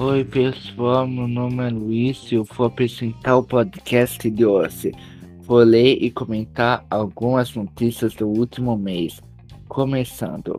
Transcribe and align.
Oi 0.00 0.24
pessoal, 0.24 1.06
meu 1.06 1.28
nome 1.28 1.62
é 1.62 1.68
Luiz 1.68 2.32
e 2.32 2.36
eu 2.36 2.44
vou 2.44 2.68
apresentar 2.68 3.36
o 3.36 3.42
podcast 3.42 4.30
de 4.30 4.46
hoje. 4.46 4.92
Vou 5.42 5.58
ler 5.58 5.98
e 6.02 6.10
comentar 6.10 6.86
algumas 6.88 7.54
notícias 7.54 8.14
do 8.14 8.26
último 8.26 8.78
mês. 8.78 9.20
Começando. 9.68 10.58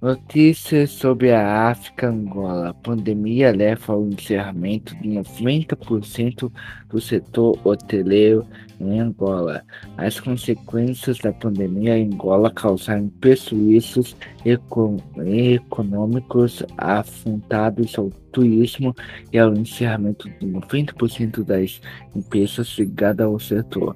Notícias 0.00 0.92
sobre 0.92 1.30
a 1.30 1.68
África 1.68 2.08
Angola. 2.08 2.70
A 2.70 2.74
pandemia 2.74 3.52
leva 3.52 3.92
ao 3.92 4.06
encerramento 4.06 4.96
de 4.96 5.10
90% 5.10 6.50
do 6.88 6.98
setor 6.98 7.58
hoteleiro 7.62 8.46
em 8.80 8.98
Angola. 8.98 9.62
As 9.98 10.18
consequências 10.18 11.18
da 11.18 11.34
pandemia 11.34 11.98
em 11.98 12.14
Angola 12.14 12.50
causaram 12.50 13.10
prejuízos 13.20 14.16
econômicos 14.42 16.62
afrontados 16.78 17.98
ao 17.98 18.08
turismo 18.32 18.96
e 19.30 19.38
ao 19.38 19.52
encerramento 19.52 20.30
de 20.30 20.46
90% 20.46 21.44
das 21.44 21.78
empresas 22.16 22.68
ligadas 22.78 23.26
ao 23.26 23.38
setor. 23.38 23.94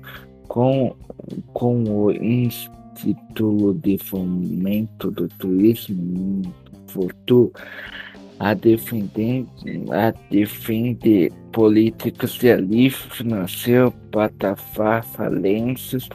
Com, 0.48 0.94
com 1.54 1.82
o 1.84 2.10
título 2.94 3.74
de 3.74 3.98
fomento 3.98 5.10
do 5.10 5.28
turismo 5.28 6.42
futuro 6.88 7.52
a 8.38 8.54
defender, 8.54 9.46
a 9.90 10.12
defender 10.30 11.32
políticas 11.52 12.32
de 12.32 12.50
alívio 12.50 13.10
financeiro 13.10 13.92
para 14.10 14.28
tavar 14.30 15.04
falências 15.04 16.08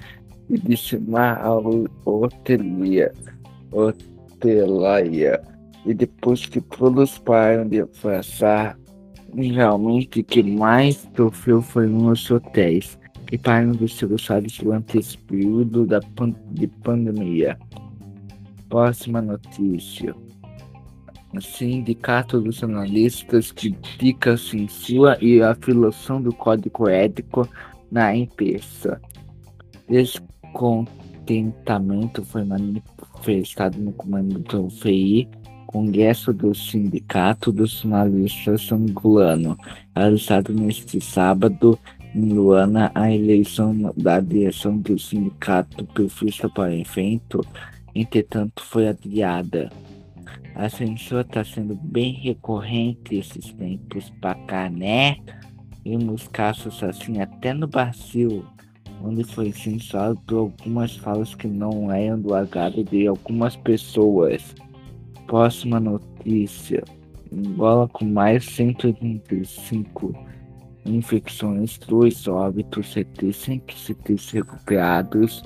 e 0.49 0.57
dizimar 0.57 1.39
a 1.41 1.57
hotelaria, 2.05 3.13
hotelaria. 3.71 5.41
E 5.85 5.93
depois 5.93 6.45
que 6.45 6.59
todos 6.59 7.17
pararam 7.19 7.67
de 7.67 7.85
passar, 8.01 8.77
realmente 9.33 10.21
que 10.23 10.43
mais 10.43 11.07
sofreu 11.15 11.61
foi 11.61 11.87
nos 11.87 12.29
hotéis 12.29 12.99
e 13.31 13.37
param 13.37 13.71
de 13.71 13.87
ser 13.87 14.11
usados 14.11 14.57
durante 14.57 14.97
esse 14.97 15.17
período 15.17 15.85
da 15.85 16.01
pan 16.15 16.33
de 16.51 16.67
pandemia. 16.67 17.57
Próxima 18.67 19.21
notícia. 19.21 20.13
O 21.33 21.39
Sindicato 21.39 22.41
dos 22.41 22.61
Analistas 22.63 23.51
critica 23.51 24.33
a 24.33 24.37
censura 24.37 25.15
e 25.21 25.39
a 25.41 25.53
violação 25.53 26.21
do 26.21 26.33
Código 26.33 26.89
Ético 26.89 27.47
na 27.91 28.15
empresa. 28.15 28.99
Descontentamento 29.87 32.25
foi 32.25 32.43
manifestado 32.43 33.79
no 33.79 33.91
comando 33.91 34.39
do 34.39 34.71
FI, 34.71 35.29
Congresso 35.67 36.33
do 36.33 36.55
Sindicato 36.55 37.51
dos 37.51 37.85
Analistas 37.85 38.71
Angolano, 38.71 39.55
realizado 39.95 40.51
neste 40.51 40.99
sábado 40.99 41.77
Luana, 42.15 42.91
a 42.95 43.11
eleição 43.11 43.93
da 43.95 44.19
direção 44.19 44.77
do 44.77 44.97
sindicato 44.97 45.85
prevista 45.85 46.49
para 46.49 46.71
o 46.71 46.73
evento, 46.73 47.45
entretanto, 47.93 48.63
foi 48.63 48.87
adiada. 48.87 49.69
A 50.55 50.67
censura 50.67 51.21
está 51.21 51.43
sendo 51.43 51.75
bem 51.75 52.13
recorrente 52.13 53.15
esses 53.15 53.53
tempos 53.53 54.09
para 54.19 54.35
cá, 54.45 54.69
né? 54.69 55.17
Vimos 55.83 56.27
casos 56.27 56.81
assim 56.83 57.21
até 57.21 57.53
no 57.53 57.67
Brasil, 57.67 58.43
onde 59.03 59.23
foi 59.23 59.51
censurado 59.51 60.19
por 60.25 60.37
algumas 60.37 60.95
falas 60.97 61.35
que 61.35 61.47
não 61.47 61.91
eram 61.91 62.19
do 62.19 62.33
agrado 62.33 62.83
de 62.83 63.07
algumas 63.07 63.55
pessoas. 63.55 64.55
Próxima 65.27 65.79
notícia. 65.79 66.83
Angola 67.31 67.87
com 67.87 68.05
mais 68.05 68.43
185 68.45 70.13
infecções, 70.89 71.77
dois 71.77 72.27
óbitos, 72.27 72.91
776 72.91 74.31
recuperados. 74.31 75.43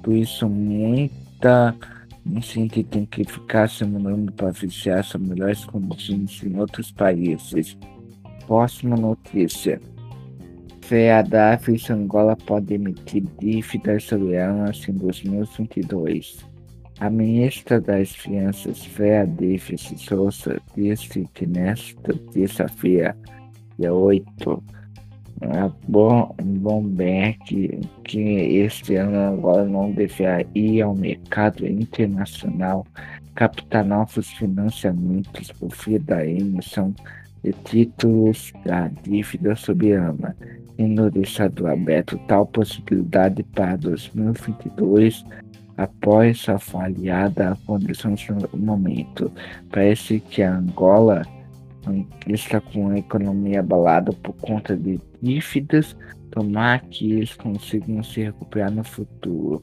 Por 0.02 0.14
isso, 0.14 0.49
muita 0.49 1.75
gente 2.26 2.82
tem 2.82 3.06
que 3.06 3.25
ficar 3.25 3.69
se 3.69 3.85
mudando 3.85 4.32
para 4.32 4.50
vigiar 4.50 4.99
as 4.99 5.14
melhores 5.14 5.64
condições 5.64 6.43
em 6.43 6.58
outros 6.58 6.91
países. 6.91 7.76
Próxima 8.46 8.96
notícia. 8.96 9.81
FEADAF 10.81 11.93
Angola 11.93 12.37
pode 12.37 12.75
emitir 12.75 13.25
dívidas 13.38 14.05
soberanas 14.05 14.87
em 14.88 14.93
2022. 14.93 16.51
A 17.02 17.10
ministra 17.10 17.81
das 17.81 18.14
Finanças, 18.14 18.84
Fea 18.84 19.26
Davis 19.26 19.93
Souza, 19.96 20.62
disse 20.76 21.28
que 21.34 21.44
nesta 21.44 22.14
terça-feira, 22.32 23.16
dia 23.76 23.93
8, 23.93 24.62
a 25.40 25.69
Bomberg 25.90 27.81
que 28.04 28.20
este 28.20 28.94
ano 28.94 29.19
agora 29.34 29.64
não 29.64 29.90
deverá 29.90 30.44
ir 30.54 30.82
ao 30.82 30.94
mercado 30.94 31.66
internacional 31.66 32.87
captar 33.34 33.84
novos 33.84 34.28
financiamentos 34.34 35.50
por 35.50 35.70
via 35.84 35.98
da 35.98 36.25
emissão 36.25 36.94
de 37.43 37.52
títulos 37.64 38.52
da 38.64 38.87
dívida 39.02 39.56
soberana, 39.56 40.37
tendo 40.76 41.10
deixado 41.10 41.66
aberto 41.66 42.16
tal 42.28 42.46
possibilidade 42.46 43.43
para 43.43 43.75
2022 43.75 45.25
após 45.82 46.49
a 46.49 46.58
falhada 46.58 47.56
condição 47.67 48.14
no 48.52 48.58
momento. 48.58 49.31
Parece 49.70 50.20
que 50.20 50.43
a 50.43 50.56
Angola 50.56 51.23
está 52.26 52.61
com 52.61 52.90
a 52.90 52.99
economia 52.99 53.61
abalada 53.61 54.12
por 54.12 54.34
conta 54.34 54.76
de 54.76 55.00
dívidas 55.20 55.96
Tomar 56.32 56.81
que 56.87 57.12
eles 57.12 57.34
consigam 57.34 58.02
se 58.02 58.23
recuperar 58.23 58.70
no 58.70 58.82
futuro. 58.82 59.62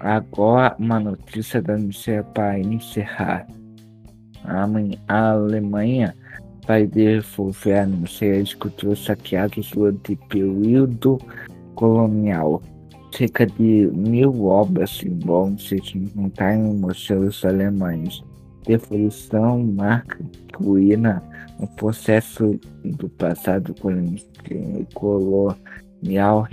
Agora, 0.00 0.74
uma 0.80 0.98
notícia 0.98 1.62
da 1.62 1.74
Aniceia 1.74 2.24
para 2.24 2.58
encerrar. 2.58 3.46
A 4.42 5.30
Alemanha 5.30 6.16
vai 6.66 6.88
devolver 6.88 7.78
a 7.78 7.82
Aniceia 7.84 8.42
de 8.42 8.56
culturas 8.56 8.98
saqueadas 9.04 9.70
durante 9.70 10.14
o 10.14 10.16
período 10.26 11.18
colonial. 11.76 12.60
Cerca 13.12 13.44
de 13.46 13.90
mil 13.92 14.46
obras 14.46 14.90
simbólicas 14.90 15.68
se 15.68 15.98
encontraram 15.98 16.72
em 16.72 16.76
museus 16.78 17.44
alemães. 17.44 18.22
Devolução 18.64 19.62
marca 19.64 20.18
ruína 20.54 21.22
o 21.58 21.66
processo 21.66 22.58
do 22.84 23.08
passado 23.08 23.74
colonial 24.94 26.46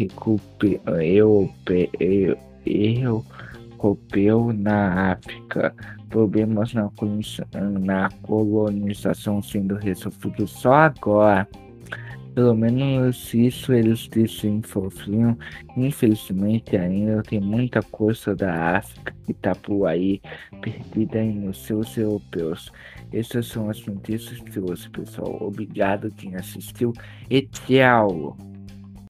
europeu 2.66 4.54
na 4.54 5.12
África. 5.12 5.74
Problemas 6.10 6.74
na 6.74 6.90
colonização 8.22 9.42
sendo 9.44 9.76
resolvidos 9.76 10.52
só 10.52 10.74
agora. 10.74 11.48
Pelo 12.38 12.54
menos 12.54 13.34
isso 13.34 13.74
eles 13.74 14.08
desenvolviam. 14.08 15.36
Infelizmente 15.76 16.78
ainda 16.78 17.24
tem 17.24 17.42
muita 17.42 17.82
coisa 17.82 18.36
da 18.36 18.78
África 18.78 19.12
que 19.26 19.32
está 19.32 19.56
por 19.56 19.88
aí 19.88 20.22
perdida 20.62 21.18
em 21.18 21.32
museus 21.32 21.98
europeus. 21.98 22.72
Essas 23.12 23.48
são 23.48 23.72
as 23.72 23.84
notícias 23.88 24.40
de 24.40 24.60
hoje, 24.60 24.88
pessoal. 24.92 25.36
Obrigado 25.42 26.12
quem 26.12 26.36
assistiu 26.36 26.94
e 27.28 27.42
tchau! 27.42 28.38